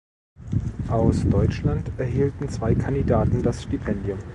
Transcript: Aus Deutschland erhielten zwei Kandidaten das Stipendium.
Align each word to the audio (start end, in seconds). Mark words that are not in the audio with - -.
Aus 0.89 1.29
Deutschland 1.29 1.91
erhielten 1.99 2.49
zwei 2.49 2.73
Kandidaten 2.73 3.43
das 3.43 3.61
Stipendium. 3.61 4.17